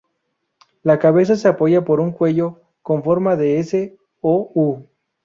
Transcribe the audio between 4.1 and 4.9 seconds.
o "U".